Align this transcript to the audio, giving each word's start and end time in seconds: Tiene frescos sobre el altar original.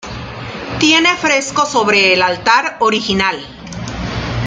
Tiene 0.79 1.15
frescos 1.15 1.69
sobre 1.69 2.15
el 2.15 2.23
altar 2.23 2.77
original. 2.79 3.45